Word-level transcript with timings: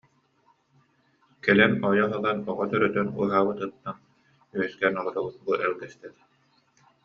«Кэлэн 1.43 1.73
ойох 1.89 2.11
ылан, 2.17 2.37
оҕо 2.49 2.65
төрөтөн 2.71 3.07
ууһаабытыттан 3.19 3.97
үөскээн 4.55 4.95
олоробут 5.01 5.35
бу 5.43 5.51
элгэстэр» 5.65 6.13